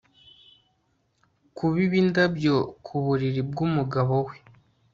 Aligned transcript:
kubiba 1.55 1.95
indabyo 2.03 2.55
ku 2.85 2.95
buriri 3.03 3.41
bw'umugabo 3.49 4.13
we 4.27 4.35